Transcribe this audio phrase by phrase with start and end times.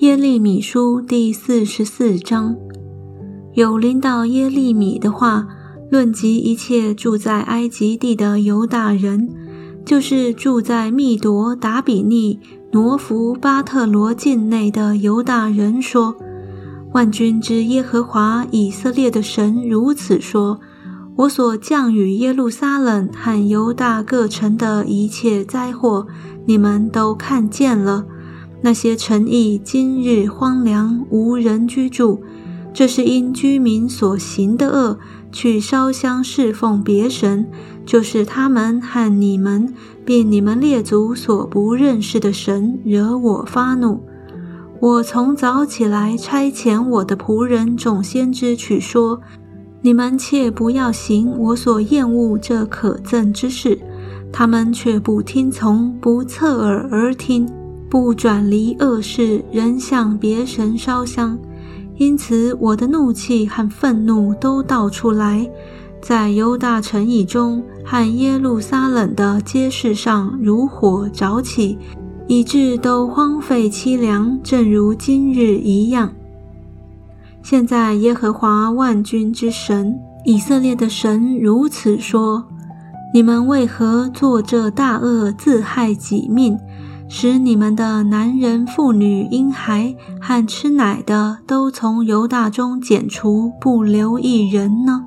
[0.00, 2.54] 耶利米书第四十四章，
[3.54, 5.48] 有领导耶利米的话，
[5.90, 9.30] 论及一切住在埃及地的犹大人，
[9.86, 12.38] 就是住在密夺、达比尼、
[12.72, 16.14] 挪弗、巴特罗境内的犹大人说
[16.92, 20.60] ：“万军之耶和华以色列的神如此说。”
[21.16, 26.06] 我所降与耶路撒冷和犹大各城的一切灾祸，
[26.44, 28.04] 你们都看见了。
[28.62, 32.20] 那些城邑今日荒凉无人居住，
[32.72, 34.98] 这是因居民所行的恶，
[35.30, 37.46] 去烧香侍奉别神，
[37.84, 39.72] 就是他们和你们，
[40.04, 44.00] 并你们列祖所不认识的神，惹我发怒。
[44.80, 49.20] 我从早起来差遣我的仆人众先知去说。
[49.82, 53.78] 你们切不要行我所厌恶这可憎之事，
[54.32, 57.48] 他们却不听从，不侧耳而听，
[57.98, 61.38] 不转离恶事，仍向别神烧香。
[61.96, 65.50] 因此，我的怒气和愤怒都倒出来，
[66.02, 71.78] 在犹大城邑中和耶路撒冷的街市上如火着起，
[72.26, 76.12] 以致都荒废凄凉，正如今日一样。
[77.42, 82.44] 现在，耶和华万军之神以色列的神如此说：
[83.14, 86.58] 你们为何做这大恶，自害己命，
[87.08, 95.04] 使你们的男人、妇女、婴孩和吃奶的都从犹大中剪除，不留一人呢？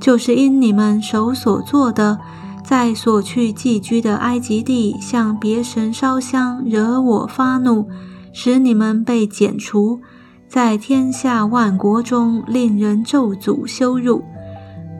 [0.00, 2.18] 就是因你们手所做的，
[2.64, 7.86] 在所去寄居的埃及地向别神烧香，惹我发怒，
[8.32, 10.00] 使你们被剪除。
[10.48, 14.22] 在天下万国中，令人咒诅羞辱。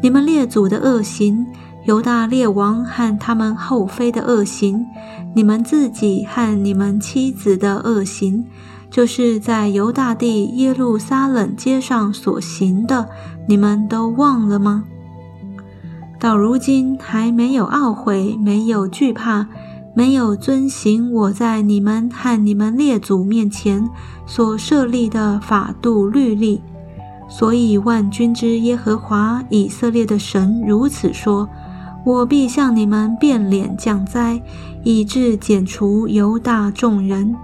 [0.00, 1.44] 你们列祖的恶行，
[1.84, 4.86] 犹大列王和他们后妃的恶行，
[5.34, 8.44] 你们自己和你们妻子的恶行，
[8.90, 13.08] 就是在犹大地耶路撒冷街上所行的，
[13.48, 14.84] 你们都忘了吗？
[16.20, 19.46] 到如今还没有懊悔，没有惧怕。
[19.94, 23.86] 没有遵行我在你们和你们列祖面前
[24.24, 26.62] 所设立的法度律例，
[27.28, 31.46] 所以万军之耶和华以色列的神如此说：
[32.04, 34.42] 我必向你们变脸降灾，
[34.82, 37.34] 以致剪除犹大众人。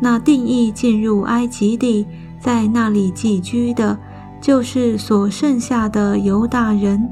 [0.00, 2.06] 那定义进入埃及地，
[2.40, 3.98] 在那里寄居的，
[4.40, 7.10] 就是所剩下的犹大人，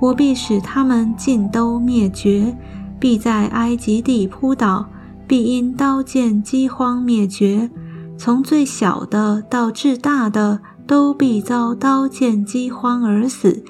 [0.00, 2.56] 我必使他们尽都灭绝。
[2.98, 4.86] 必在埃及地扑倒，
[5.26, 7.70] 必因刀剑饥荒灭绝。
[8.16, 13.62] 从最小的到至大的，都必遭刀剑饥荒而死，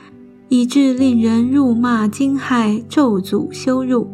[0.54, 4.06] 以致令人辱骂惊骇、咒诅羞辱。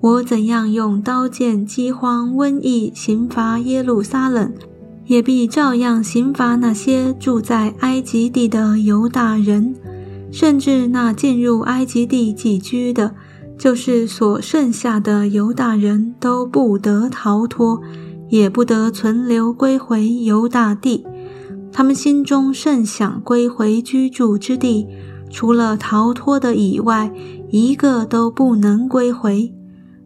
[0.00, 4.52] 我怎样用刀剑饥荒瘟疫刑罚耶路撒冷，
[5.04, 9.76] 也必照样刑罚那些住在埃及地的犹大人，
[10.32, 13.14] 甚至那进入埃及地寄居的。
[13.56, 17.80] 就是所剩下的犹大人都不得逃脱，
[18.28, 21.06] 也不得存留归回犹大地。
[21.72, 24.86] 他们心中甚想归回居住之地，
[25.30, 27.12] 除了逃脱的以外，
[27.50, 29.52] 一个都不能归回。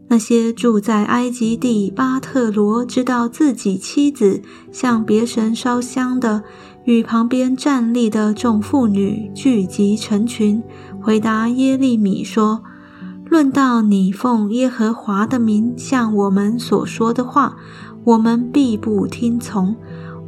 [0.08, 4.42] 那些住在埃及地巴特罗，知道自己妻子
[4.72, 6.42] 向别神烧香的，
[6.84, 10.60] 与旁边站立的众妇女聚集成群，
[11.00, 12.62] 回答耶利米说。
[13.28, 17.56] 论到你奉耶和华的名向我们所说的话，
[18.02, 19.76] 我们必不听从。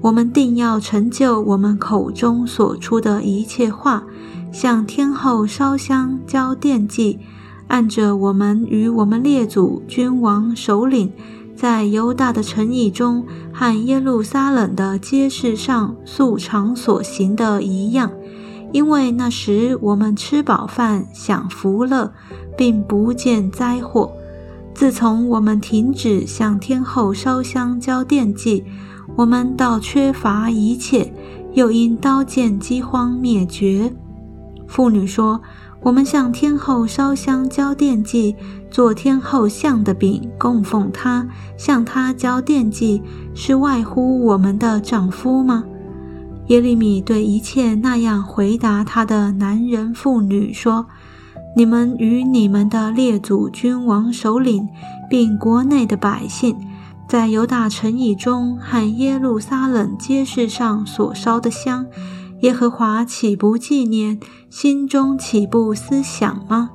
[0.03, 4.05] 我们定要成就我们口中所出的一切话，
[4.53, 7.19] 向天后烧香交奠祭，
[7.67, 11.11] 按着我们与我们列祖君王首领
[11.57, 18.13] 在犹大的城邑中和耶路撒冷的街市上素常所行的一样。
[18.73, 22.13] 因为那时我们吃饱饭，享福乐。
[22.57, 24.13] 并不见灾祸。
[24.75, 28.65] 自从我们停止向天后烧香交奠祭，
[29.17, 31.13] 我们倒缺乏一切，
[31.55, 33.93] 又因刀剑饥荒灭绝。
[34.73, 35.39] 妇女说
[35.85, 38.35] ：“我们向天后烧香交奠祭，
[38.71, 41.29] 做天后像的饼供奉她，
[41.59, 43.03] 向她交奠祭，
[43.35, 45.63] 是外乎我们的丈夫吗？”
[46.49, 50.87] 耶利米对一切那样回答他的男人妇女说。
[51.55, 54.67] 你们与你们的列祖君王首领，
[55.11, 56.57] 并国内的百姓，
[57.07, 61.85] 在犹大城邑中和耶路撒冷街市上所烧的香，
[62.43, 64.19] 耶和华岂不纪念？
[64.51, 66.71] 心中岂不思想吗？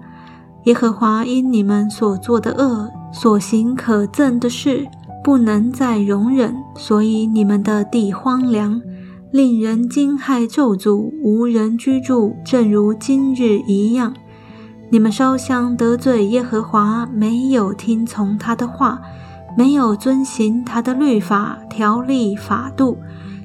[0.64, 4.88] 耶和华因你们所做的恶，所行可憎的事，
[5.22, 8.82] 不能再容忍，所以你们的地荒凉，
[9.32, 14.14] 令人惊骇咒诅，无人居住，正如今日一样。
[14.90, 19.02] 你们烧香得罪耶和华，没有听从他的话，
[19.58, 22.98] 没有遵行他的律法、条例、法度，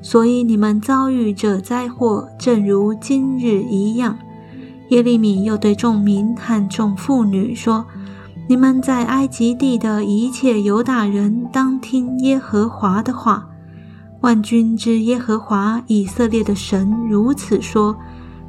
[0.02, 4.19] 所以你们遭遇这灾祸，正如今日一样。
[4.90, 7.87] 耶利米又对众民和众妇女说。
[8.49, 13.46] 你们在埃及地的一切犹大人，当听耶和华的话。
[14.20, 17.96] 万军之耶和华以色列的神如此说：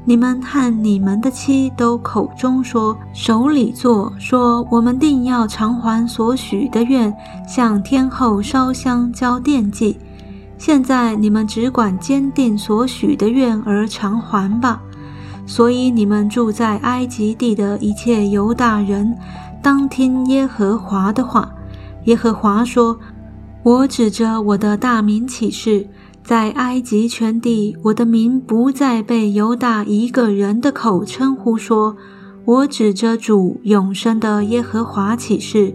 [0.03, 7.15] 你们和你们的妻都口中说，手里做，说我们定要偿还所许的愿，
[7.47, 9.97] 向天后烧香交奠祭。
[10.65, 14.81] 现在你们只管坚定所许的愿而偿还吧。
[15.45, 19.13] 所以你们住在埃及地的一切犹大人。
[19.61, 21.53] 当听耶和华的话。
[22.05, 22.97] 耶和华说
[23.61, 25.85] ：“我指着我的大名起誓，
[26.23, 31.57] 在埃及全地，我的名不再被犹大一个人的口称呼。
[31.57, 31.97] 说，
[32.45, 35.73] 我指着主永生的耶和华起誓，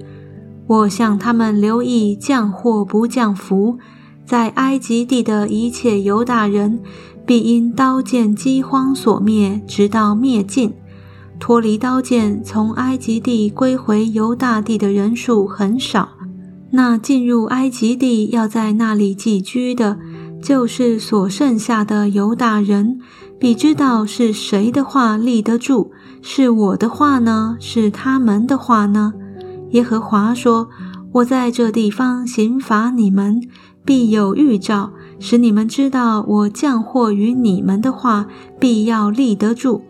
[0.67, 3.79] 我向他们留意降祸不降福，
[4.29, 6.81] 在埃及地的一切犹大人，
[7.25, 10.75] 必因刀剑饥荒所灭，直到灭尽。”
[11.41, 16.11] 脱离刀剑，从埃及地归回犹大地的人数很少。
[16.73, 19.99] 那进入埃及地要在那里寄居的，
[20.43, 22.99] 就是所剩下的犹大人，
[23.39, 25.91] 必知道是谁的话立得住，
[26.21, 29.15] 是我的话呢，是他们的话呢？
[29.71, 30.69] 耶和华说
[31.13, 33.41] ：“我在这地方刑罚你们，
[33.89, 38.27] 必有预兆，使你们知道我降祸于你们的话，
[38.61, 39.81] 必要立得住。”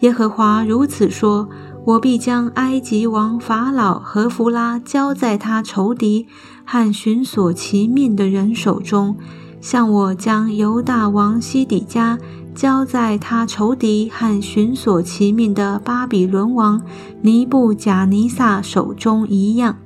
[0.00, 1.50] 耶和华如此说
[1.84, 6.26] ：“我必将埃及王法老和弗拉交在他仇敌
[6.64, 9.16] 和寻索其命的人手中，
[9.60, 12.18] 像我将犹大王西底家
[12.54, 16.80] 交在他仇敌和寻索其命的巴比伦王
[17.20, 19.76] 尼布贾尼撒手中一样。”